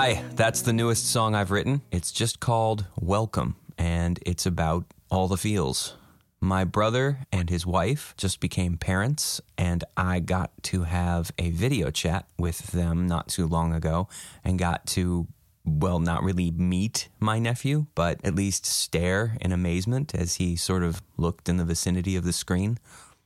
Hi, 0.00 0.22
that's 0.36 0.62
the 0.62 0.72
newest 0.72 1.10
song 1.10 1.34
I've 1.34 1.50
written. 1.50 1.82
It's 1.90 2.12
just 2.12 2.38
called 2.38 2.86
Welcome, 3.00 3.56
and 3.76 4.16
it's 4.24 4.46
about 4.46 4.84
all 5.10 5.26
the 5.26 5.36
feels. 5.36 5.96
My 6.40 6.62
brother 6.62 7.26
and 7.32 7.50
his 7.50 7.66
wife 7.66 8.14
just 8.16 8.38
became 8.38 8.76
parents, 8.76 9.40
and 9.58 9.82
I 9.96 10.20
got 10.20 10.52
to 10.70 10.84
have 10.84 11.32
a 11.36 11.50
video 11.50 11.90
chat 11.90 12.26
with 12.38 12.58
them 12.68 13.08
not 13.08 13.26
too 13.26 13.48
long 13.48 13.74
ago 13.74 14.06
and 14.44 14.56
got 14.56 14.86
to, 14.94 15.26
well, 15.64 15.98
not 15.98 16.22
really 16.22 16.52
meet 16.52 17.08
my 17.18 17.40
nephew, 17.40 17.86
but 17.96 18.20
at 18.22 18.36
least 18.36 18.66
stare 18.66 19.36
in 19.40 19.50
amazement 19.50 20.14
as 20.14 20.36
he 20.36 20.54
sort 20.54 20.84
of 20.84 21.02
looked 21.16 21.48
in 21.48 21.56
the 21.56 21.64
vicinity 21.64 22.14
of 22.14 22.22
the 22.22 22.32
screen. 22.32 22.78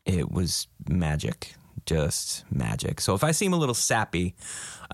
It 0.07 0.33
was 0.33 0.69
magic, 0.89 1.55
just 1.87 2.45
magic. 2.51 3.01
So 3.01 3.15
if 3.15 3.25
I 3.25 3.33
seem 3.33 3.53
a 3.53 3.57
little 3.57 3.75
sappy 3.75 4.35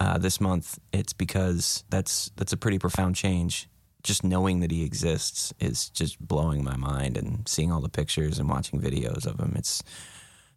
uh, 0.01 0.19
this 0.19 0.41
month, 0.41 0.79
it's 0.93 1.13
because 1.13 1.85
that's 1.91 2.31
that's 2.37 2.53
a 2.53 2.57
pretty 2.57 2.79
profound 2.79 3.17
change. 3.17 3.69
Just 4.03 4.25
knowing 4.25 4.61
that 4.61 4.71
he 4.71 4.85
exists 4.85 5.53
is 5.61 5.91
just 5.91 6.21
blowing 6.21 6.65
my 6.65 6.77
mind 6.77 7.17
and 7.17 7.47
seeing 7.49 7.73
all 7.73 7.81
the 7.81 7.89
pictures 7.89 8.39
and 8.39 8.49
watching 8.49 8.81
videos 8.81 9.27
of 9.27 9.41
him 9.41 9.55
it's 9.57 9.83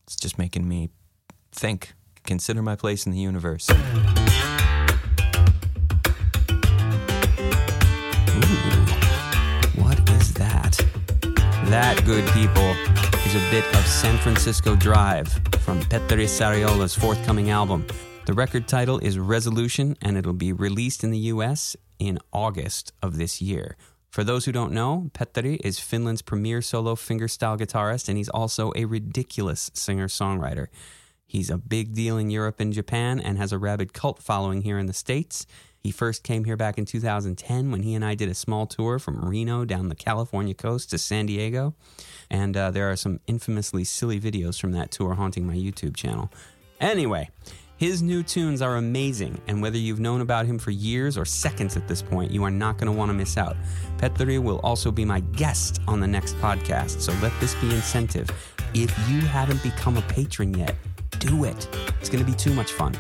it's 0.04 0.16
just 0.16 0.38
making 0.38 0.68
me 0.68 0.90
think 1.52 1.94
consider 2.24 2.62
my 2.62 2.76
place 2.76 3.06
in 3.06 3.12
the 3.12 3.18
universe. 3.18 3.70
Ooh, 3.70 3.76
what 9.82 10.10
is 10.12 10.34
that? 10.36 10.78
That 11.66 12.02
good 12.06 12.28
people 12.32 12.76
is 13.26 13.36
a 13.36 13.52
bit 13.52 13.66
of 13.76 13.86
san 13.86 14.18
francisco 14.18 14.76
drive 14.76 15.40
from 15.62 15.80
petteri 15.82 16.28
sariola's 16.28 16.96
forthcoming 16.96 17.50
album 17.50 17.86
the 18.26 18.34
record 18.34 18.68
title 18.68 19.00
is 19.00 19.18
resolution 19.18 19.98
and 20.02 20.16
it'll 20.16 20.34
be 20.34 20.54
released 20.54 21.04
in 21.04 21.10
the 21.10 21.18
us 21.20 21.76
in 21.98 22.20
August 22.32 22.94
of 23.02 23.18
this 23.18 23.42
year. 23.42 23.76
For 24.10 24.24
those 24.24 24.46
who 24.46 24.52
don't 24.52 24.74
know, 24.74 25.10
Petteri 25.14 25.60
is 25.64 25.80
Finland's 25.80 26.22
premier 26.22 26.62
solo 26.62 26.96
fingerstyle 26.96 27.58
guitarist, 27.58 28.08
and 28.08 28.18
he's 28.18 28.30
also 28.30 28.72
a 28.76 28.86
ridiculous 28.86 29.72
singer 29.74 30.08
songwriter. 30.08 30.68
He's 31.26 31.50
a 31.50 31.58
big 31.58 31.94
deal 31.94 32.18
in 32.18 32.30
Europe 32.30 32.60
and 32.60 32.72
Japan 32.72 33.20
and 33.20 33.38
has 33.38 33.52
a 33.52 33.58
rabid 33.58 33.92
cult 33.92 34.22
following 34.22 34.62
here 34.62 34.78
in 34.78 34.86
the 34.86 34.94
States. 34.94 35.48
He 35.82 35.90
first 35.92 36.24
came 36.24 36.44
here 36.46 36.56
back 36.56 36.78
in 36.78 36.86
2010 36.86 37.72
when 37.72 37.82
he 37.82 37.96
and 37.96 38.06
I 38.06 38.14
did 38.14 38.30
a 38.30 38.36
small 38.36 38.68
tour 38.68 39.00
from 39.00 39.20
Reno 39.20 39.66
down 39.66 39.90
the 39.90 39.96
California 39.96 40.54
coast 40.54 40.92
to 40.92 41.00
San 41.00 41.26
Diego. 41.26 41.74
And 42.30 42.56
uh, 42.56 42.70
there 42.70 42.92
are 42.92 42.96
some 42.96 43.20
infamously 43.26 43.84
silly 43.84 44.20
videos 44.20 44.62
from 44.62 44.74
that 44.74 44.92
tour 44.92 45.16
haunting 45.16 45.48
my 45.48 45.56
YouTube 45.56 45.96
channel. 45.96 46.32
Anyway, 46.80 47.30
his 47.78 48.04
new 48.04 48.22
tunes 48.22 48.62
are 48.62 48.76
amazing, 48.76 49.42
and 49.48 49.60
whether 49.60 49.78
you've 49.78 50.00
known 50.00 50.22
about 50.22 50.46
him 50.46 50.60
for 50.60 50.70
years 50.70 51.18
or 51.18 51.26
seconds 51.26 51.76
at 51.76 51.88
this 51.88 52.04
point, 52.04 52.30
you 52.32 52.44
are 52.44 52.52
not 52.52 52.78
going 52.78 52.86
to 52.86 52.92
want 52.92 53.10
to 53.10 53.14
miss 53.14 53.38
out. 53.38 53.58
Petteri 53.98 54.42
will 54.42 54.60
also 54.60 54.92
be 54.92 55.04
my 55.04 55.20
guest 55.20 55.82
on 55.88 56.00
the 56.00 56.08
next 56.08 56.36
podcast, 56.36 57.02
so 57.02 57.12
let 57.24 57.34
this 57.40 57.56
be 57.56 57.74
incentive. 57.74 58.30
If 58.76 58.96
you 59.10 59.20
haven't 59.22 59.64
become 59.64 59.98
a 59.98 60.02
patron 60.04 60.54
yet, 60.54 60.76
do 61.18 61.44
it. 61.44 61.68
It's 62.00 62.10
going 62.10 62.24
to 62.24 62.32
be 62.32 62.38
too 62.38 62.54
much 62.54 62.72
fun. 62.72 62.96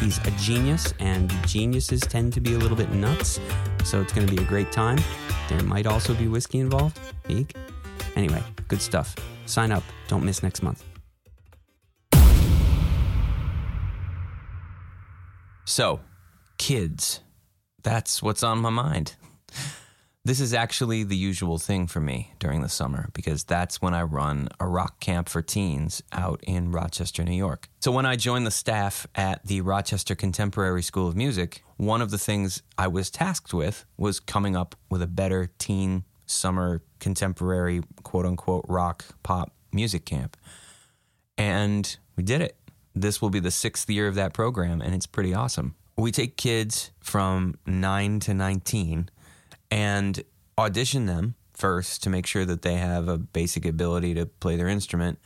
He's 0.00 0.18
a 0.18 0.30
genius, 0.32 0.92
and 1.00 1.30
geniuses 1.46 2.00
tend 2.00 2.32
to 2.34 2.40
be 2.40 2.54
a 2.54 2.58
little 2.58 2.76
bit 2.76 2.90
nuts, 2.92 3.40
so 3.84 4.00
it's 4.00 4.12
going 4.12 4.26
to 4.26 4.34
be 4.34 4.42
a 4.42 4.46
great 4.46 4.70
time. 4.70 4.98
There 5.48 5.62
might 5.62 5.86
also 5.86 6.14
be 6.14 6.28
whiskey 6.28 6.58
involved. 6.58 6.98
Eek. 7.28 7.56
Anyway, 8.14 8.42
good 8.68 8.82
stuff. 8.82 9.14
Sign 9.46 9.72
up. 9.72 9.82
Don't 10.08 10.24
miss 10.24 10.42
next 10.42 10.62
month. 10.62 10.84
So, 15.64 16.00
kids, 16.58 17.20
that's 17.82 18.22
what's 18.22 18.42
on 18.42 18.58
my 18.58 18.70
mind. 18.70 19.14
This 20.26 20.40
is 20.40 20.52
actually 20.52 21.04
the 21.04 21.16
usual 21.16 21.56
thing 21.56 21.86
for 21.86 22.00
me 22.00 22.32
during 22.40 22.60
the 22.60 22.68
summer 22.68 23.10
because 23.12 23.44
that's 23.44 23.80
when 23.80 23.94
I 23.94 24.02
run 24.02 24.48
a 24.58 24.66
rock 24.66 24.98
camp 24.98 25.28
for 25.28 25.40
teens 25.40 26.02
out 26.10 26.40
in 26.42 26.72
Rochester, 26.72 27.22
New 27.22 27.36
York. 27.36 27.68
So, 27.78 27.92
when 27.92 28.06
I 28.06 28.16
joined 28.16 28.44
the 28.44 28.50
staff 28.50 29.06
at 29.14 29.46
the 29.46 29.60
Rochester 29.60 30.16
Contemporary 30.16 30.82
School 30.82 31.06
of 31.06 31.14
Music, 31.14 31.62
one 31.76 32.02
of 32.02 32.10
the 32.10 32.18
things 32.18 32.60
I 32.76 32.88
was 32.88 33.08
tasked 33.08 33.54
with 33.54 33.84
was 33.96 34.18
coming 34.18 34.56
up 34.56 34.74
with 34.90 35.00
a 35.00 35.06
better 35.06 35.48
teen 35.58 36.02
summer 36.26 36.82
contemporary 36.98 37.82
quote 38.02 38.26
unquote 38.26 38.64
rock 38.66 39.04
pop 39.22 39.52
music 39.70 40.04
camp. 40.04 40.36
And 41.38 41.96
we 42.16 42.24
did 42.24 42.40
it 42.40 42.56
this 42.96 43.22
will 43.22 43.30
be 43.30 43.38
the 43.38 43.52
sixth 43.52 43.88
year 43.88 44.08
of 44.08 44.16
that 44.16 44.32
program, 44.32 44.80
and 44.80 44.92
it's 44.92 45.06
pretty 45.06 45.34
awesome. 45.34 45.76
We 45.98 46.10
take 46.10 46.36
kids 46.36 46.90
from 47.00 47.58
9 47.66 48.20
to 48.20 48.34
19 48.34 49.08
and 49.70 50.22
audition 50.58 51.06
them 51.06 51.34
first 51.52 52.02
to 52.02 52.10
make 52.10 52.26
sure 52.26 52.44
that 52.44 52.62
they 52.62 52.76
have 52.76 53.08
a 53.08 53.18
basic 53.18 53.64
ability 53.64 54.14
to 54.14 54.26
play 54.26 54.56
their 54.56 54.68
instrument. 54.68 55.18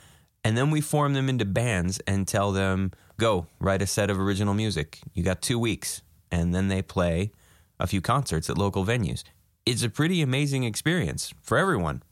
And 0.44 0.56
then 0.56 0.70
we 0.70 0.80
form 0.80 1.14
them 1.14 1.28
into 1.28 1.44
bands 1.44 2.00
and 2.06 2.26
tell 2.26 2.52
them, 2.52 2.92
go 3.18 3.46
write 3.58 3.82
a 3.82 3.86
set 3.86 4.10
of 4.10 4.18
original 4.18 4.54
music. 4.54 5.00
You 5.12 5.22
got 5.22 5.42
two 5.42 5.58
weeks. 5.58 6.02
And 6.32 6.54
then 6.54 6.68
they 6.68 6.80
play 6.80 7.32
a 7.78 7.86
few 7.86 8.00
concerts 8.00 8.48
at 8.48 8.56
local 8.56 8.84
venues. 8.84 9.24
It's 9.66 9.82
a 9.82 9.90
pretty 9.90 10.22
amazing 10.22 10.64
experience 10.64 11.34
for 11.42 11.58
everyone 11.58 12.02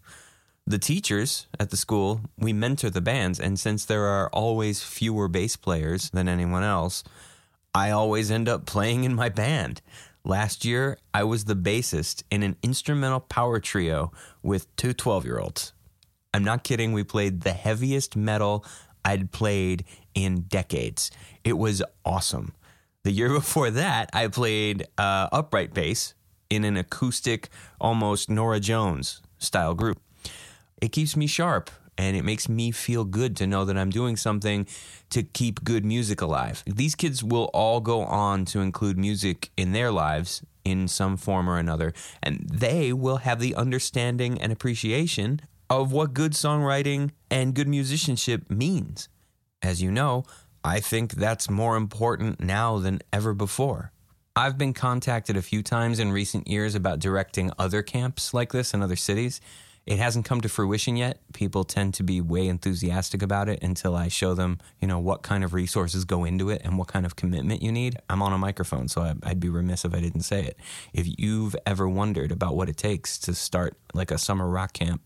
the 0.68 0.78
teachers 0.78 1.46
at 1.58 1.70
the 1.70 1.76
school, 1.76 2.20
we 2.36 2.52
mentor 2.52 2.90
the 2.90 3.00
bands. 3.00 3.40
And 3.40 3.58
since 3.58 3.84
there 3.84 4.04
are 4.04 4.28
always 4.30 4.82
fewer 4.82 5.26
bass 5.26 5.56
players 5.56 6.10
than 6.10 6.28
anyone 6.28 6.62
else, 6.62 7.02
I 7.74 7.90
always 7.90 8.30
end 8.30 8.48
up 8.48 8.66
playing 8.66 9.04
in 9.04 9.14
my 9.14 9.30
band. 9.30 9.80
Last 10.24 10.64
year, 10.64 10.98
I 11.14 11.24
was 11.24 11.44
the 11.44 11.56
bassist 11.56 12.22
in 12.30 12.42
an 12.42 12.56
instrumental 12.62 13.20
power 13.20 13.60
trio 13.60 14.12
with 14.42 14.74
two 14.76 14.92
12 14.92 15.24
year 15.24 15.38
olds. 15.38 15.72
I'm 16.34 16.44
not 16.44 16.64
kidding, 16.64 16.92
we 16.92 17.04
played 17.04 17.42
the 17.42 17.52
heaviest 17.52 18.16
metal 18.16 18.64
I'd 19.04 19.32
played 19.32 19.84
in 20.14 20.42
decades. 20.42 21.10
It 21.44 21.56
was 21.56 21.82
awesome. 22.04 22.52
The 23.04 23.12
year 23.12 23.28
before 23.32 23.70
that, 23.70 24.10
I 24.12 24.28
played 24.28 24.86
uh, 24.98 25.28
upright 25.32 25.72
bass 25.72 26.14
in 26.50 26.64
an 26.64 26.76
acoustic, 26.76 27.48
almost 27.80 28.28
Norah 28.28 28.60
Jones 28.60 29.22
style 29.38 29.74
group 29.74 30.00
it 30.80 30.92
keeps 30.92 31.16
me 31.16 31.26
sharp 31.26 31.70
and 31.98 32.16
it 32.16 32.24
makes 32.24 32.48
me 32.48 32.70
feel 32.70 33.04
good 33.04 33.36
to 33.36 33.46
know 33.46 33.64
that 33.64 33.76
I'm 33.76 33.90
doing 33.90 34.16
something 34.16 34.66
to 35.10 35.24
keep 35.24 35.64
good 35.64 35.84
music 35.84 36.20
alive. 36.20 36.62
These 36.64 36.94
kids 36.94 37.24
will 37.24 37.50
all 37.52 37.80
go 37.80 38.02
on 38.02 38.44
to 38.46 38.60
include 38.60 38.96
music 38.96 39.50
in 39.56 39.72
their 39.72 39.90
lives 39.90 40.42
in 40.64 40.86
some 40.86 41.16
form 41.16 41.50
or 41.50 41.58
another, 41.58 41.92
and 42.22 42.48
they 42.48 42.92
will 42.92 43.18
have 43.18 43.40
the 43.40 43.54
understanding 43.56 44.40
and 44.40 44.52
appreciation 44.52 45.40
of 45.68 45.92
what 45.92 46.14
good 46.14 46.32
songwriting 46.32 47.10
and 47.30 47.54
good 47.54 47.68
musicianship 47.68 48.48
means. 48.48 49.08
As 49.60 49.82
you 49.82 49.90
know, 49.90 50.24
I 50.62 50.80
think 50.80 51.14
that's 51.14 51.50
more 51.50 51.76
important 51.76 52.40
now 52.40 52.78
than 52.78 53.00
ever 53.12 53.34
before. 53.34 53.92
I've 54.36 54.56
been 54.56 54.72
contacted 54.72 55.36
a 55.36 55.42
few 55.42 55.64
times 55.64 55.98
in 55.98 56.12
recent 56.12 56.46
years 56.46 56.76
about 56.76 57.00
directing 57.00 57.50
other 57.58 57.82
camps 57.82 58.32
like 58.32 58.52
this 58.52 58.72
in 58.72 58.82
other 58.82 58.94
cities. 58.94 59.40
It 59.88 59.98
hasn't 59.98 60.26
come 60.26 60.42
to 60.42 60.50
fruition 60.50 60.98
yet. 60.98 61.18
People 61.32 61.64
tend 61.64 61.94
to 61.94 62.02
be 62.02 62.20
way 62.20 62.46
enthusiastic 62.46 63.22
about 63.22 63.48
it 63.48 63.62
until 63.62 63.96
I 63.96 64.08
show 64.08 64.34
them, 64.34 64.58
you 64.82 64.86
know, 64.86 64.98
what 64.98 65.22
kind 65.22 65.42
of 65.42 65.54
resources 65.54 66.04
go 66.04 66.26
into 66.26 66.50
it 66.50 66.60
and 66.62 66.76
what 66.76 66.88
kind 66.88 67.06
of 67.06 67.16
commitment 67.16 67.62
you 67.62 67.72
need. 67.72 67.96
I'm 68.10 68.20
on 68.20 68.34
a 68.34 68.36
microphone, 68.36 68.88
so 68.88 69.14
I'd 69.22 69.40
be 69.40 69.48
remiss 69.48 69.86
if 69.86 69.94
I 69.94 70.00
didn't 70.00 70.24
say 70.24 70.44
it. 70.44 70.58
If 70.92 71.08
you've 71.18 71.56
ever 71.64 71.88
wondered 71.88 72.30
about 72.30 72.54
what 72.54 72.68
it 72.68 72.76
takes 72.76 73.18
to 73.20 73.34
start 73.34 73.78
like 73.94 74.10
a 74.10 74.18
summer 74.18 74.46
rock 74.46 74.74
camp 74.74 75.00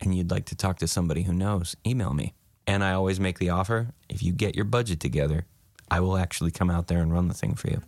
and 0.00 0.12
you'd 0.12 0.32
like 0.32 0.46
to 0.46 0.56
talk 0.56 0.80
to 0.80 0.88
somebody 0.88 1.22
who 1.22 1.32
knows, 1.32 1.76
email 1.86 2.12
me. 2.12 2.34
And 2.66 2.82
I 2.82 2.94
always 2.94 3.20
make 3.20 3.38
the 3.38 3.50
offer 3.50 3.92
if 4.08 4.24
you 4.24 4.32
get 4.32 4.56
your 4.56 4.64
budget 4.64 4.98
together, 4.98 5.46
I 5.88 6.00
will 6.00 6.16
actually 6.16 6.50
come 6.50 6.68
out 6.68 6.88
there 6.88 6.98
and 6.98 7.12
run 7.12 7.28
the 7.28 7.34
thing 7.34 7.54
for 7.54 7.70
you. 7.70 7.80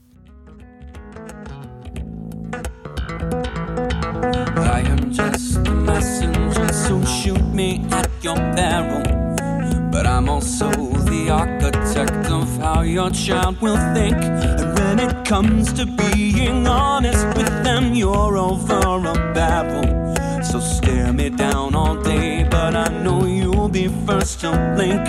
I 4.57 4.83
am 4.87 5.11
just 5.13 5.48
so 6.89 7.05
shoot 7.05 7.45
me 7.53 7.85
at 7.91 8.09
your 8.23 8.37
peril. 8.57 9.03
But 9.93 10.07
I'm 10.07 10.27
also 10.31 10.71
the 11.13 11.29
architect 11.29 12.31
of 12.31 12.49
how 12.59 12.81
your 12.81 13.11
child 13.11 13.61
will 13.61 13.77
think. 13.95 14.17
And 14.17 14.79
when 14.79 14.99
it 14.99 15.27
comes 15.27 15.71
to 15.75 15.85
being 15.85 16.67
honest 16.67 17.27
with 17.37 17.53
them, 17.63 17.95
you're 17.95 18.39
over 18.39 18.81
a 19.15 19.15
barrel. 19.35 20.15
So 20.43 20.61
stare 20.61 21.13
me 21.13 21.29
down 21.29 21.75
all 21.75 21.97
day, 22.03 22.49
but 22.51 22.75
I 22.75 22.89
know 23.03 23.27
you'll 23.27 23.69
be 23.69 23.89
first 24.07 24.41
to 24.41 24.51
blink. 24.75 25.07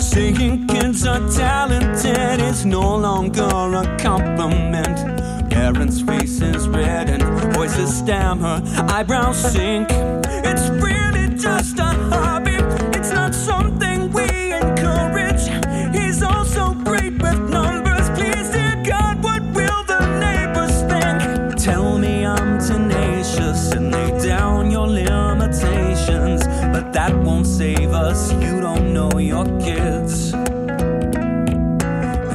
Saying 0.00 0.68
kids 0.68 1.04
are 1.04 1.28
talented 1.28 2.40
is 2.40 2.64
no 2.64 2.96
longer 2.96 3.50
a 3.82 3.96
compliment. 3.98 5.37
Karen's 5.50 6.00
face 6.02 6.40
is 6.40 6.68
red 6.68 7.08
and 7.10 7.22
voices 7.54 7.96
stammer, 7.96 8.62
eyebrows 8.88 9.38
sink. 9.52 9.88
It's 9.90 10.68
really 10.82 11.28
just 11.36 11.78
a 11.78 11.90
hobby, 12.12 12.56
it's 12.96 13.10
not 13.10 13.34
something 13.34 14.10
we 14.12 14.52
encourage. 14.52 15.48
He's 15.94 16.22
also 16.22 16.74
great 16.74 17.20
with 17.22 17.38
numbers. 17.50 18.08
Please, 18.10 18.50
dear 18.50 18.82
God, 18.84 19.22
what 19.22 19.42
will 19.54 19.84
the 19.84 20.00
neighbors 20.20 20.76
think? 20.90 21.56
Tell 21.62 21.98
me 21.98 22.24
I'm 22.24 22.58
tenacious 22.58 23.72
and 23.72 23.90
lay 23.92 24.18
down 24.26 24.70
your 24.70 24.86
limitations, 24.86 26.46
but 26.72 26.92
that 26.92 27.14
won't 27.14 27.46
save 27.46 27.92
us. 27.92 28.32
You 28.34 28.60
don't 28.60 28.92
know 28.92 29.18
your 29.18 29.44
kids. 29.60 30.32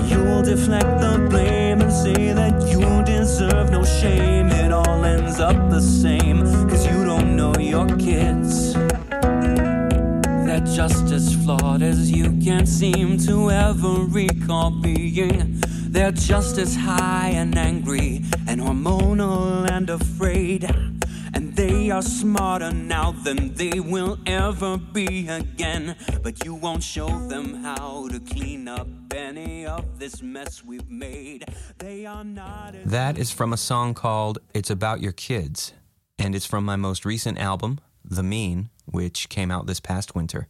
You'll 0.09 0.43
deflect 0.43 0.99
the 0.99 1.27
blame 1.29 1.81
and 1.81 1.91
say 1.91 2.33
that 2.33 2.61
you 2.67 3.02
no 3.71 3.83
shame. 3.83 4.47
It 4.47 4.71
all 4.71 5.03
ends 5.05 5.39
up 5.39 5.69
the 5.69 5.81
same, 5.81 6.41
cause 6.69 6.85
you 6.85 7.05
don't 7.05 7.35
know 7.35 7.53
your 7.55 7.87
kids. 7.97 8.73
They're 10.45 10.67
just 10.75 11.11
as 11.11 11.35
flawed 11.43 11.81
as 11.81 12.11
you 12.11 12.31
can't 12.43 12.67
seem 12.67 13.17
to 13.19 13.51
ever 13.51 14.05
recall 14.07 14.71
being. 14.71 15.61
They're 15.87 16.11
just 16.11 16.57
as 16.57 16.75
high 16.75 17.29
and 17.29 17.57
angry 17.57 18.23
and 18.47 18.59
hormonal 18.61 19.69
and 19.69 19.89
afraid. 19.89 20.63
And 21.35 21.55
they 21.55 21.89
are 21.89 22.01
smarter 22.01 22.71
now 22.71 23.11
than 23.11 23.53
they 23.55 23.79
will 23.79 24.19
ever 24.25 24.77
be 24.77 25.27
again. 25.27 25.95
But 26.21 26.45
you 26.45 26.53
won't 26.53 26.83
show 26.83 27.07
them 27.27 27.63
how 27.63 28.07
to 28.09 28.19
clean 28.19 28.67
up 28.67 28.87
any 29.13 29.65
of 29.65 29.82
this 29.99 30.21
mess 30.21 30.63
we've 30.63 30.89
made. 30.89 31.45
They 31.77 32.05
are 32.05 32.23
not. 32.23 32.75
as- 32.75 32.91
That 32.91 33.17
is 33.17 33.31
from 33.31 33.53
a 33.53 33.57
song 33.57 33.93
called 33.93 34.39
It's 34.53 34.69
About 34.69 35.01
Your 35.01 35.11
Kids, 35.11 35.73
and 36.17 36.35
it's 36.35 36.45
from 36.45 36.65
my 36.65 36.75
most 36.75 37.05
recent 37.05 37.37
album, 37.39 37.79
The 38.03 38.23
Mean, 38.23 38.69
which 38.85 39.29
came 39.29 39.51
out 39.51 39.65
this 39.67 39.79
past 39.79 40.15
winter. 40.15 40.47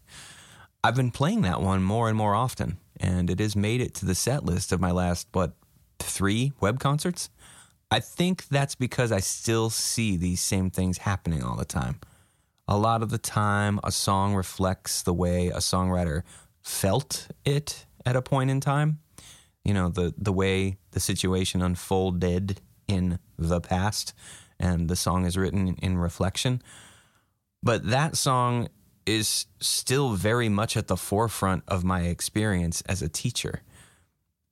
I've 0.84 0.95
been 0.95 1.12
playing 1.12 1.42
that 1.42 1.62
one 1.62 1.84
more 1.84 2.10
and 2.10 2.18
more 2.18 2.36
often, 2.36 2.78
and 3.00 3.30
it 3.30 3.40
has 3.40 3.56
made 3.56 3.81
it 3.81 3.94
to 3.95 4.06
the 4.06 4.16
set 4.16 4.44
list 4.44 4.72
of 4.72 4.81
my 4.81 4.92
last, 4.92 5.28
what, 5.31 5.54
three 6.00 6.51
web 6.60 6.80
concerts? 6.80 7.30
I 7.92 8.00
think 8.00 8.48
that's 8.48 8.75
because 8.75 9.12
I 9.12 9.19
still 9.19 9.69
see 9.69 10.18
these 10.18 10.42
same 10.42 10.72
things 10.72 11.00
happening 11.00 11.44
all 11.44 11.56
the 11.56 11.63
time. 11.66 12.00
A 12.68 12.78
lot 12.78 13.04
of 13.04 13.10
the 13.12 13.18
time, 13.18 13.80
a 13.84 13.92
song 13.92 14.34
reflects 14.34 15.04
the 15.04 15.13
way 15.13 15.48
a 15.50 15.57
songwriter 15.57 16.24
felt 16.62 17.28
it 17.46 17.86
at 18.06 18.16
a 18.16 18.22
point 18.22 18.50
in 18.50 18.60
time 18.60 19.00
you 19.63 19.74
know 19.74 19.89
the 19.89 20.13
the 20.18 20.33
way 20.33 20.77
the 20.92 21.00
situation 21.00 21.62
unfolded 21.62 22.60
in 22.88 23.19
the 23.38 23.62
past 23.62 24.13
and 24.60 24.89
the 24.89 24.95
song 24.95 25.25
is 25.25 25.38
written 25.38 25.75
in 25.81 25.98
reflection. 25.98 26.62
But 27.62 27.88
that 27.89 28.15
song 28.18 28.69
is 29.06 29.45
still 29.60 30.12
very 30.13 30.50
much 30.50 30.77
at 30.77 30.88
the 30.88 30.98
forefront 30.98 31.63
of 31.68 31.83
my 31.83 32.01
experience 32.01 32.81
as 32.81 33.01
a 33.01 33.10
teacher. 33.10 33.62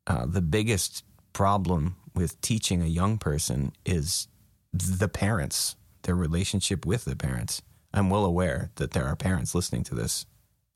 Uh, 0.08 0.26
the 0.26 0.42
biggest 0.42 1.04
problem 1.34 1.96
with 2.14 2.40
teaching 2.42 2.82
a 2.82 2.88
young 2.88 3.18
person 3.18 3.72
is 3.86 4.28
the 4.74 5.08
parents 5.08 5.76
their 6.04 6.16
relationship 6.16 6.86
with 6.86 7.06
the 7.06 7.16
parents. 7.16 7.62
I'm 7.94 8.10
well 8.10 8.26
aware 8.26 8.72
that 8.76 8.92
there 8.92 9.06
are 9.06 9.16
parents 9.16 9.54
listening 9.54 9.84
to 9.86 9.96
this. 9.96 10.26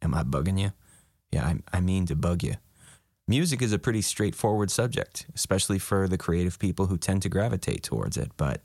Am 0.01 0.13
i 0.13 0.23
bugging 0.23 0.59
you? 0.59 0.71
Yeah 1.31 1.45
i, 1.45 1.77
I 1.77 1.81
mean 1.81 2.05
to 2.05 2.15
bug 2.15 2.43
you 2.43 2.55
Music 3.27 3.59
is 3.59 3.73
a 3.73 3.79
pretty 3.79 4.03
straightforward 4.03 4.69
subject, 4.69 5.25
especially 5.33 5.79
for 5.79 6.07
the 6.07 6.17
creative 6.17 6.59
people 6.59 6.85
who 6.85 6.95
tend 6.95 7.23
to 7.23 7.29
gravitate 7.29 7.81
towards 7.81 8.17
it, 8.17 8.31
but 8.37 8.61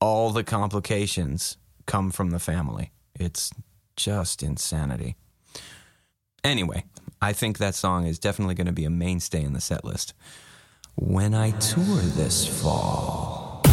all 0.00 0.30
the 0.30 0.44
complications 0.44 1.56
come 1.86 2.12
from 2.12 2.30
the 2.30 2.38
family. 2.38 2.92
It's 3.18 3.50
just 3.96 4.44
insanity. 4.44 5.16
Anyway, 6.44 6.84
I 7.20 7.32
think 7.32 7.58
that 7.58 7.74
song 7.74 8.06
is 8.06 8.20
definitely 8.20 8.54
going 8.54 8.68
to 8.68 8.72
be 8.72 8.84
a 8.84 8.90
mainstay 8.90 9.42
in 9.42 9.54
the 9.54 9.60
set 9.60 9.84
list. 9.84 10.14
When 10.94 11.34
I 11.34 11.50
tour 11.50 11.96
this 11.96 12.46
fall. 12.46 13.64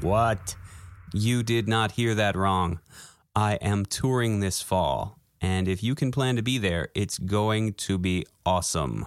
What? 0.00 0.56
You 1.14 1.44
did 1.44 1.68
not 1.68 1.92
hear 1.92 2.16
that 2.16 2.34
wrong. 2.34 2.80
I 3.36 3.54
am 3.56 3.86
touring 3.86 4.40
this 4.40 4.60
fall, 4.60 5.20
and 5.42 5.66
if 5.66 5.82
you 5.82 5.96
can 5.96 6.12
plan 6.12 6.36
to 6.36 6.42
be 6.42 6.56
there, 6.56 6.88
it's 6.94 7.18
going 7.18 7.74
to 7.74 7.98
be 7.98 8.24
awesome. 8.46 9.06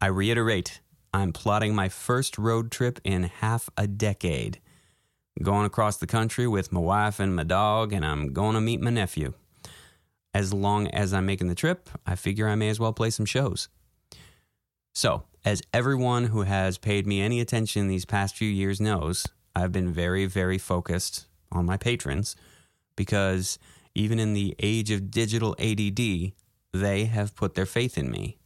I 0.00 0.06
reiterate, 0.06 0.80
I'm 1.12 1.34
plotting 1.34 1.74
my 1.74 1.90
first 1.90 2.38
road 2.38 2.70
trip 2.72 2.98
in 3.04 3.24
half 3.24 3.68
a 3.76 3.86
decade. 3.86 4.60
Going 5.42 5.66
across 5.66 5.98
the 5.98 6.06
country 6.06 6.46
with 6.46 6.72
my 6.72 6.80
wife 6.80 7.20
and 7.20 7.36
my 7.36 7.42
dog, 7.42 7.92
and 7.92 8.04
I'm 8.04 8.32
going 8.32 8.54
to 8.54 8.62
meet 8.62 8.80
my 8.80 8.88
nephew. 8.88 9.34
As 10.32 10.54
long 10.54 10.86
as 10.88 11.12
I'm 11.12 11.26
making 11.26 11.48
the 11.48 11.54
trip, 11.54 11.90
I 12.06 12.14
figure 12.14 12.48
I 12.48 12.54
may 12.54 12.70
as 12.70 12.80
well 12.80 12.94
play 12.94 13.10
some 13.10 13.26
shows. 13.26 13.68
So, 14.94 15.24
as 15.44 15.62
everyone 15.74 16.24
who 16.24 16.42
has 16.42 16.78
paid 16.78 17.06
me 17.06 17.20
any 17.20 17.40
attention 17.40 17.88
these 17.88 18.06
past 18.06 18.36
few 18.36 18.48
years 18.48 18.80
knows, 18.80 19.26
I've 19.54 19.72
been 19.72 19.92
very, 19.92 20.24
very 20.24 20.56
focused 20.56 21.26
on 21.52 21.66
my 21.66 21.76
patrons 21.76 22.36
because 22.96 23.58
even 23.96 24.18
in 24.18 24.34
the 24.34 24.54
age 24.58 24.90
of 24.90 25.10
digital 25.10 25.56
ADD, 25.58 26.32
they 26.72 27.04
have 27.06 27.34
put 27.34 27.54
their 27.54 27.64
faith 27.64 27.96
in 27.96 28.10
me. 28.10 28.36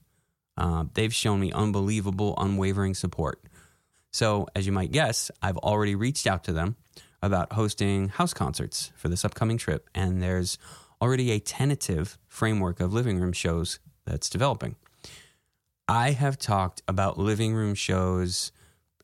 Uh, 0.56 0.84
they've 0.94 1.14
shown 1.14 1.40
me 1.40 1.50
unbelievable, 1.50 2.34
unwavering 2.38 2.94
support. 2.94 3.42
So, 4.12 4.46
as 4.54 4.64
you 4.66 4.72
might 4.72 4.92
guess, 4.92 5.30
I've 5.42 5.56
already 5.58 5.96
reached 5.96 6.26
out 6.26 6.44
to 6.44 6.52
them 6.52 6.76
about 7.20 7.52
hosting 7.52 8.08
house 8.08 8.32
concerts 8.32 8.92
for 8.96 9.08
this 9.08 9.24
upcoming 9.24 9.58
trip, 9.58 9.90
and 9.94 10.22
there's 10.22 10.56
already 11.02 11.32
a 11.32 11.40
tentative 11.40 12.16
framework 12.28 12.78
of 12.78 12.92
living 12.92 13.18
room 13.18 13.32
shows 13.32 13.80
that's 14.04 14.30
developing. 14.30 14.76
I 15.88 16.12
have 16.12 16.38
talked 16.38 16.82
about 16.86 17.18
living 17.18 17.54
room 17.54 17.74
shows 17.74 18.52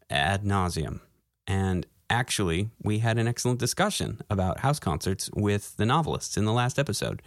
ad 0.08 0.44
nauseum, 0.44 1.00
and 1.48 1.86
actually, 2.10 2.70
we 2.82 2.98
had 2.98 3.18
an 3.18 3.28
excellent 3.28 3.58
discussion 3.58 4.20
about 4.30 4.60
house 4.60 4.78
concerts 4.78 5.30
with 5.34 5.76
the 5.76 5.86
novelists 5.86 6.36
in 6.36 6.44
the 6.44 6.52
last 6.52 6.78
episode, 6.78 7.22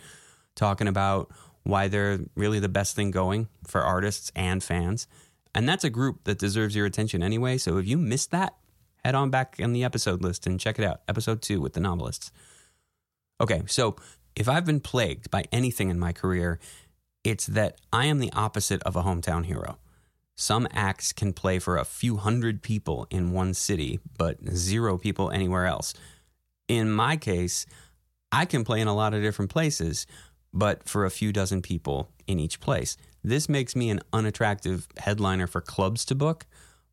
talking 0.56 0.88
about 0.88 1.32
why 1.64 1.88
they're 1.88 2.20
really 2.36 2.60
the 2.60 2.70
best 2.70 2.96
thing 2.96 3.12
going 3.12 3.48
for 3.68 3.82
artists 3.82 4.32
and 4.36 4.64
fans. 4.64 5.08
And 5.54 5.68
that's 5.68 5.84
a 5.84 5.90
group 5.90 6.24
that 6.24 6.40
deserves 6.40 6.76
your 6.76 6.86
attention 6.86 7.24
anyway. 7.24 7.58
So 7.58 7.78
if 7.78 7.88
you 7.88 7.98
missed 7.98 8.32
that, 8.32 8.56
head 9.04 9.16
on 9.16 9.30
back 9.30 9.60
in 9.60 9.74
the 9.74 9.84
episode 9.84 10.22
list 10.22 10.48
and 10.48 10.60
check 10.60 10.80
it 10.80 10.86
out. 10.86 11.02
Episode 11.08 11.42
two 11.42 11.62
with 11.62 11.74
the 11.74 11.80
novelists. 11.80 12.32
Okay, 13.42 13.64
so 13.68 13.96
if 14.36 14.48
I've 14.48 14.66
been 14.66 14.80
plagued 14.80 15.32
by 15.32 15.46
anything 15.52 15.90
in 15.90 16.00
my 16.00 16.14
career, 16.14 16.60
it's 17.24 17.46
that 17.48 17.80
I 17.92 18.06
am 18.06 18.20
the 18.20 18.32
opposite 18.34 18.82
of 18.84 18.96
a 18.96 19.04
hometown 19.04 19.46
hero. 19.46 19.78
Some 20.40 20.70
acts 20.72 21.12
can 21.12 21.34
play 21.34 21.60
for 21.60 21.76
a 21.76 21.84
few 21.84 22.16
hundred 22.16 22.62
people 22.62 23.08
in 23.10 23.34
one 23.34 23.54
city, 23.54 24.00
but 24.18 24.38
zero 24.56 24.98
people 24.98 25.30
anywhere 25.32 25.66
else. 25.66 25.94
In 26.70 26.90
my 26.90 27.18
case, 27.18 27.66
I 28.32 28.46
can 28.46 28.64
play 28.64 28.80
in 28.80 28.88
a 28.88 28.96
lot 28.96 29.14
of 29.14 29.22
different 29.22 29.52
places, 29.52 30.08
but 30.54 30.88
for 30.88 31.04
a 31.04 31.10
few 31.10 31.34
dozen 31.34 31.62
people 31.62 32.08
in 32.26 32.40
each 32.40 32.62
place. 32.62 32.96
This 33.22 33.50
makes 33.50 33.76
me 33.76 33.90
an 33.90 34.00
unattractive 34.14 34.88
headliner 35.00 35.46
for 35.46 35.60
clubs 35.60 36.06
to 36.06 36.16
book, 36.16 36.46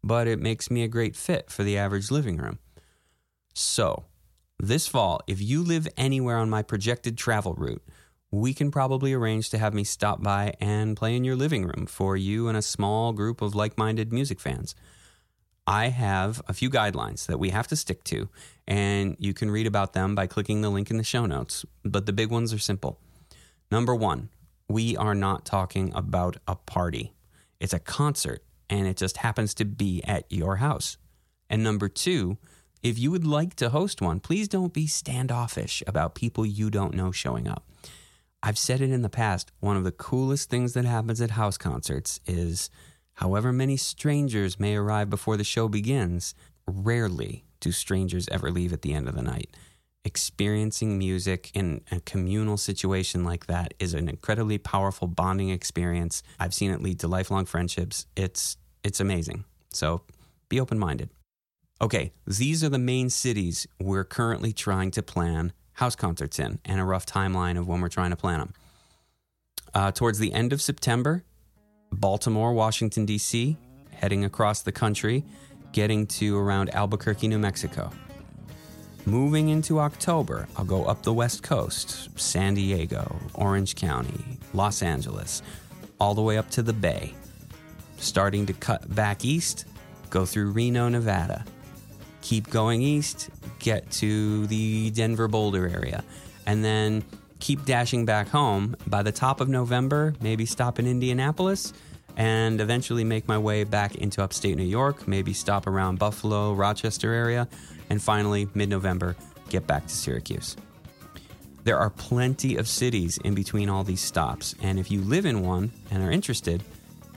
but 0.02 0.26
it 0.26 0.40
makes 0.40 0.68
me 0.68 0.82
a 0.82 0.88
great 0.88 1.14
fit 1.14 1.48
for 1.48 1.62
the 1.62 1.78
average 1.78 2.10
living 2.10 2.38
room. 2.38 2.58
So, 3.54 4.06
this 4.58 4.88
fall, 4.88 5.20
if 5.28 5.40
you 5.40 5.62
live 5.62 5.86
anywhere 5.96 6.38
on 6.38 6.50
my 6.50 6.62
projected 6.62 7.16
travel 7.16 7.54
route, 7.54 7.84
we 8.30 8.52
can 8.52 8.70
probably 8.70 9.12
arrange 9.12 9.50
to 9.50 9.58
have 9.58 9.74
me 9.74 9.84
stop 9.84 10.22
by 10.22 10.54
and 10.60 10.96
play 10.96 11.14
in 11.16 11.24
your 11.24 11.36
living 11.36 11.64
room 11.64 11.86
for 11.86 12.16
you 12.16 12.48
and 12.48 12.56
a 12.56 12.62
small 12.62 13.12
group 13.12 13.40
of 13.40 13.54
like 13.54 13.78
minded 13.78 14.12
music 14.12 14.40
fans. 14.40 14.74
I 15.66 15.88
have 15.88 16.40
a 16.46 16.52
few 16.52 16.70
guidelines 16.70 17.26
that 17.26 17.38
we 17.38 17.50
have 17.50 17.66
to 17.68 17.76
stick 17.76 18.04
to, 18.04 18.28
and 18.68 19.16
you 19.18 19.34
can 19.34 19.50
read 19.50 19.66
about 19.66 19.94
them 19.94 20.14
by 20.14 20.26
clicking 20.26 20.60
the 20.60 20.70
link 20.70 20.90
in 20.90 20.96
the 20.96 21.02
show 21.02 21.26
notes. 21.26 21.64
But 21.84 22.06
the 22.06 22.12
big 22.12 22.30
ones 22.30 22.52
are 22.52 22.58
simple. 22.58 23.00
Number 23.70 23.94
one, 23.94 24.28
we 24.68 24.96
are 24.96 25.14
not 25.14 25.44
talking 25.44 25.92
about 25.94 26.36
a 26.46 26.54
party, 26.54 27.14
it's 27.58 27.72
a 27.72 27.78
concert, 27.80 28.44
and 28.70 28.86
it 28.86 28.96
just 28.96 29.18
happens 29.18 29.54
to 29.54 29.64
be 29.64 30.02
at 30.04 30.24
your 30.30 30.56
house. 30.56 30.98
And 31.48 31.62
number 31.62 31.88
two, 31.88 32.38
if 32.82 32.98
you 32.98 33.10
would 33.10 33.26
like 33.26 33.54
to 33.56 33.70
host 33.70 34.00
one, 34.00 34.20
please 34.20 34.48
don't 34.48 34.72
be 34.72 34.86
standoffish 34.86 35.82
about 35.86 36.14
people 36.14 36.44
you 36.44 36.70
don't 36.70 36.94
know 36.94 37.10
showing 37.10 37.48
up. 37.48 37.64
I've 38.46 38.56
said 38.56 38.80
it 38.80 38.90
in 38.90 39.02
the 39.02 39.08
past. 39.08 39.50
One 39.58 39.76
of 39.76 39.82
the 39.82 39.90
coolest 39.90 40.48
things 40.50 40.74
that 40.74 40.84
happens 40.84 41.20
at 41.20 41.32
house 41.32 41.58
concerts 41.58 42.20
is 42.26 42.70
however 43.14 43.52
many 43.52 43.76
strangers 43.76 44.60
may 44.60 44.76
arrive 44.76 45.10
before 45.10 45.36
the 45.36 45.42
show 45.42 45.66
begins, 45.66 46.32
rarely 46.64 47.44
do 47.58 47.72
strangers 47.72 48.28
ever 48.30 48.52
leave 48.52 48.72
at 48.72 48.82
the 48.82 48.94
end 48.94 49.08
of 49.08 49.16
the 49.16 49.22
night. 49.22 49.56
Experiencing 50.04 50.96
music 50.96 51.50
in 51.54 51.80
a 51.90 51.98
communal 51.98 52.56
situation 52.56 53.24
like 53.24 53.46
that 53.46 53.74
is 53.80 53.94
an 53.94 54.08
incredibly 54.08 54.58
powerful 54.58 55.08
bonding 55.08 55.48
experience. 55.48 56.22
I've 56.38 56.54
seen 56.54 56.70
it 56.70 56.80
lead 56.80 57.00
to 57.00 57.08
lifelong 57.08 57.46
friendships. 57.46 58.06
It's 58.14 58.58
it's 58.84 59.00
amazing. 59.00 59.44
So 59.70 60.02
be 60.48 60.60
open-minded. 60.60 61.10
Okay, 61.82 62.12
these 62.24 62.62
are 62.62 62.68
the 62.68 62.78
main 62.78 63.10
cities 63.10 63.66
we're 63.80 64.04
currently 64.04 64.52
trying 64.52 64.92
to 64.92 65.02
plan 65.02 65.52
house 65.76 65.94
concerts 65.94 66.38
in 66.38 66.58
and 66.64 66.80
a 66.80 66.84
rough 66.84 67.06
timeline 67.06 67.58
of 67.58 67.68
when 67.68 67.80
we're 67.80 67.88
trying 67.88 68.10
to 68.10 68.16
plan 68.16 68.40
them. 68.40 68.54
Uh, 69.74 69.92
towards 69.92 70.18
the 70.18 70.32
end 70.32 70.52
of 70.52 70.60
September, 70.60 71.22
Baltimore, 71.92 72.52
Washington, 72.52 73.06
D.C., 73.06 73.56
heading 73.92 74.24
across 74.24 74.62
the 74.62 74.72
country, 74.72 75.22
getting 75.72 76.06
to 76.06 76.38
around 76.38 76.74
Albuquerque, 76.74 77.28
New 77.28 77.38
Mexico. 77.38 77.90
Moving 79.04 79.50
into 79.50 79.78
October, 79.78 80.48
I'll 80.56 80.64
go 80.64 80.84
up 80.84 81.02
the 81.02 81.12
West 81.12 81.42
Coast, 81.42 82.08
San 82.18 82.54
Diego, 82.54 83.16
Orange 83.34 83.76
County, 83.76 84.38
Los 84.54 84.82
Angeles, 84.82 85.42
all 86.00 86.14
the 86.14 86.22
way 86.22 86.38
up 86.38 86.50
to 86.50 86.62
the 86.62 86.72
Bay. 86.72 87.14
starting 87.98 88.44
to 88.46 88.52
cut 88.52 88.94
back 88.94 89.24
east, 89.24 89.64
go 90.10 90.26
through 90.26 90.50
Reno, 90.50 90.88
Nevada. 90.88 91.44
Keep 92.26 92.50
going 92.50 92.82
east, 92.82 93.30
get 93.60 93.88
to 94.02 94.48
the 94.48 94.90
Denver 94.90 95.28
Boulder 95.28 95.68
area, 95.68 96.02
and 96.44 96.64
then 96.64 97.04
keep 97.38 97.64
dashing 97.64 98.04
back 98.04 98.26
home. 98.26 98.74
By 98.84 99.04
the 99.04 99.12
top 99.12 99.40
of 99.40 99.48
November, 99.48 100.12
maybe 100.20 100.44
stop 100.44 100.80
in 100.80 100.88
Indianapolis 100.88 101.72
and 102.16 102.60
eventually 102.60 103.04
make 103.04 103.28
my 103.28 103.38
way 103.38 103.62
back 103.62 103.94
into 103.94 104.24
upstate 104.24 104.56
New 104.56 104.64
York, 104.64 105.06
maybe 105.06 105.32
stop 105.32 105.68
around 105.68 106.00
Buffalo, 106.00 106.52
Rochester 106.52 107.12
area, 107.12 107.46
and 107.90 108.02
finally, 108.02 108.48
mid 108.54 108.70
November, 108.70 109.14
get 109.48 109.68
back 109.68 109.86
to 109.86 109.94
Syracuse. 109.94 110.56
There 111.62 111.78
are 111.78 111.90
plenty 111.90 112.56
of 112.56 112.66
cities 112.66 113.18
in 113.18 113.36
between 113.36 113.68
all 113.68 113.84
these 113.84 114.00
stops, 114.00 114.56
and 114.60 114.80
if 114.80 114.90
you 114.90 115.00
live 115.00 115.26
in 115.26 115.42
one 115.42 115.70
and 115.92 116.02
are 116.02 116.10
interested, 116.10 116.64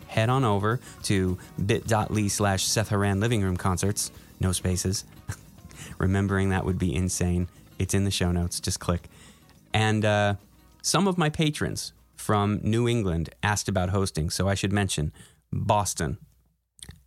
head 0.06 0.30
on 0.30 0.44
over 0.44 0.80
to 1.04 1.40
bit.ly 1.66 2.28
slash 2.28 2.64
Seth 2.64 2.90
Horan 2.90 3.20
Living 3.20 3.42
Room 3.42 3.58
Concerts, 3.58 4.12
no 4.40 4.52
spaces. 4.52 5.06
Remembering 5.98 6.50
that 6.50 6.66
would 6.66 6.80
be 6.80 6.94
insane. 6.94 7.48
It's 7.78 7.94
in 7.94 8.04
the 8.04 8.12
show 8.12 8.32
notes, 8.32 8.60
just 8.60 8.80
click. 8.80 9.10
And 9.74 10.04
uh, 10.04 10.36
some 10.82 11.08
of 11.08 11.18
my 11.18 11.30
patrons 11.30 11.94
from 12.16 12.60
New 12.64 12.88
England 12.88 13.30
asked 13.44 13.70
about 13.70 13.90
hosting, 13.90 14.30
so 14.30 14.48
I 14.48 14.54
should 14.54 14.74
mention 14.74 15.14
Boston 15.52 16.18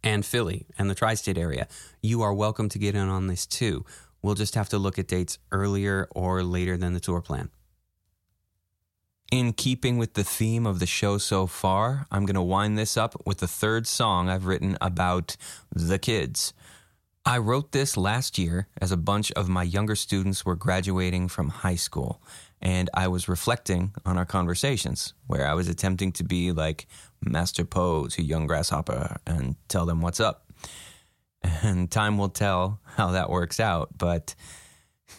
and 0.02 0.24
Philly 0.24 0.66
and 0.78 0.90
the 0.90 0.94
tri 0.94 1.14
state 1.14 1.38
area. 1.38 1.68
You 2.02 2.22
are 2.22 2.34
welcome 2.34 2.68
to 2.70 2.78
get 2.78 2.94
in 2.94 3.08
on 3.08 3.26
this 3.26 3.46
too. 3.46 3.84
We'll 4.22 4.34
just 4.34 4.54
have 4.54 4.68
to 4.70 4.78
look 4.78 4.98
at 4.98 5.08
dates 5.08 5.38
earlier 5.50 6.08
or 6.12 6.42
later 6.42 6.76
than 6.76 6.94
the 6.94 7.00
tour 7.00 7.20
plan. 7.20 7.50
In 9.30 9.52
keeping 9.52 9.96
with 9.96 10.14
the 10.14 10.24
theme 10.24 10.66
of 10.66 10.78
the 10.78 10.86
show 10.86 11.18
so 11.18 11.46
far, 11.46 12.06
I'm 12.10 12.26
going 12.26 12.34
to 12.34 12.42
wind 12.42 12.76
this 12.76 12.96
up 12.96 13.20
with 13.24 13.38
the 13.38 13.48
third 13.48 13.86
song 13.86 14.28
I've 14.28 14.44
written 14.44 14.76
about 14.80 15.36
the 15.74 15.98
kids. 15.98 16.52
I 17.24 17.38
wrote 17.38 17.70
this 17.70 17.96
last 17.96 18.36
year 18.36 18.66
as 18.80 18.90
a 18.90 18.96
bunch 18.96 19.30
of 19.32 19.48
my 19.48 19.62
younger 19.62 19.94
students 19.94 20.44
were 20.44 20.56
graduating 20.56 21.28
from 21.28 21.50
high 21.50 21.76
school, 21.76 22.20
and 22.60 22.90
I 22.94 23.06
was 23.06 23.28
reflecting 23.28 23.94
on 24.04 24.18
our 24.18 24.24
conversations 24.24 25.14
where 25.28 25.46
I 25.46 25.54
was 25.54 25.68
attempting 25.68 26.10
to 26.12 26.24
be 26.24 26.50
like 26.50 26.88
Master 27.20 27.64
Po 27.64 28.08
to 28.08 28.22
young 28.22 28.48
grasshopper 28.48 29.18
and 29.24 29.54
tell 29.68 29.86
them 29.86 30.00
what's 30.00 30.18
up. 30.18 30.50
And 31.62 31.90
time 31.90 32.18
will 32.18 32.28
tell 32.28 32.80
how 32.96 33.12
that 33.12 33.30
works 33.30 33.60
out. 33.60 33.96
But 33.96 34.34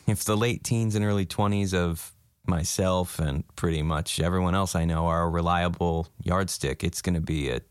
if 0.05 0.25
the 0.25 0.35
late 0.35 0.63
teens 0.63 0.95
and 0.95 1.05
early 1.05 1.25
20s 1.25 1.73
of 1.73 2.13
myself 2.45 3.19
and 3.19 3.43
pretty 3.55 3.81
much 3.81 4.19
everyone 4.19 4.55
else 4.55 4.75
I 4.75 4.83
know 4.83 5.07
are 5.07 5.23
a 5.23 5.29
reliable 5.29 6.07
yardstick, 6.21 6.83
it's 6.83 7.01
going 7.01 7.15
to 7.15 7.21
be 7.21 7.49
a 7.49 7.61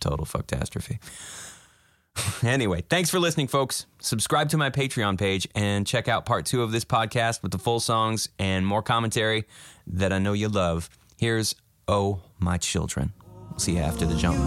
total 0.00 0.24
fucktastrophe. 0.24 0.98
anyway, 2.42 2.82
thanks 2.88 3.10
for 3.10 3.18
listening, 3.18 3.48
folks. 3.48 3.86
Subscribe 4.00 4.48
to 4.50 4.56
my 4.56 4.70
Patreon 4.70 5.18
page 5.18 5.48
and 5.54 5.86
check 5.86 6.08
out 6.08 6.26
part 6.26 6.46
two 6.46 6.62
of 6.62 6.72
this 6.72 6.84
podcast 6.84 7.42
with 7.42 7.52
the 7.52 7.58
full 7.58 7.80
songs 7.80 8.28
and 8.38 8.66
more 8.66 8.82
commentary 8.82 9.44
that 9.86 10.12
I 10.12 10.18
know 10.18 10.32
you 10.32 10.48
love. 10.48 10.90
Here's 11.16 11.54
Oh 11.88 12.20
My 12.38 12.58
Children. 12.58 13.12
We'll 13.50 13.58
see 13.58 13.72
you 13.72 13.80
after 13.80 14.06
the 14.06 14.16
jump. 14.16 14.38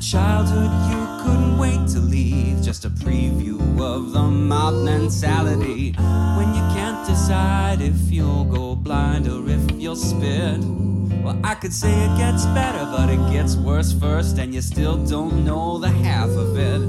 Childhood 0.00 0.70
you 0.90 1.24
couldn't 1.24 1.58
wait 1.58 1.86
to 1.88 2.00
leave. 2.00 2.62
Just 2.62 2.84
a 2.84 2.90
preview 2.90 3.60
of 3.80 4.12
the 4.12 4.22
mob 4.22 4.84
mentality. 4.84 5.92
When 5.92 6.54
you 6.54 6.62
can't 6.74 7.06
decide 7.06 7.82
if 7.82 8.10
you'll 8.10 8.46
go 8.46 8.74
blind 8.74 9.28
or 9.28 9.48
if 9.48 9.60
you'll 9.72 9.96
spit. 9.96 10.58
Well, 11.22 11.38
I 11.44 11.54
could 11.54 11.74
say 11.74 11.92
it 11.92 12.16
gets 12.16 12.46
better, 12.46 12.84
but 12.96 13.10
it 13.10 13.20
gets 13.30 13.56
worse 13.56 13.92
first, 13.92 14.38
and 14.38 14.54
you 14.54 14.62
still 14.62 14.96
don't 15.04 15.44
know 15.44 15.76
the 15.78 15.90
half 15.90 16.30
of 16.30 16.56
it. 16.56 16.80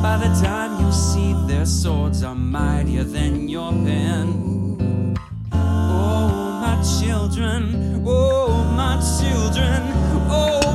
By 0.00 0.18
the 0.18 0.32
time 0.40 0.84
you 0.84 0.92
see 0.92 1.34
their 1.48 1.66
swords 1.66 2.22
are 2.22 2.36
mightier 2.36 3.02
than 3.02 3.48
your 3.48 3.72
pen. 3.72 5.16
Oh, 5.52 6.60
my 6.62 6.80
children, 7.00 8.04
oh, 8.06 8.62
my 8.76 9.00
children, 9.18 9.82
oh, 10.30 10.67